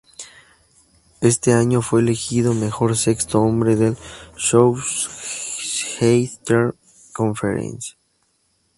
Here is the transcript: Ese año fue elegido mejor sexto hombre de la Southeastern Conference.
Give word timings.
Ese 1.21 1.53
año 1.53 1.83
fue 1.83 2.01
elegido 2.01 2.55
mejor 2.55 2.97
sexto 2.97 3.39
hombre 3.39 3.75
de 3.75 3.91
la 3.91 3.97
Southeastern 4.35 6.73
Conference. 7.13 7.93